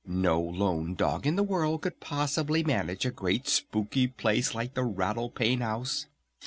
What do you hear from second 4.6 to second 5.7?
the Rattle Pane